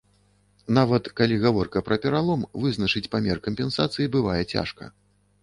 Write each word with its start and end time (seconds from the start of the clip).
Нават 0.77 1.09
калі 1.19 1.37
гаворка 1.43 1.83
пра 1.89 1.97
пералом, 2.07 2.47
вызначыць 2.65 3.05
памер 3.13 3.43
кампенсацыі 3.51 4.11
бывае 4.19 4.41
цяжка. 4.53 4.93